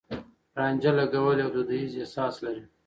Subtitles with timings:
[0.57, 2.63] رانجه لګول يو دوديز احساس لري.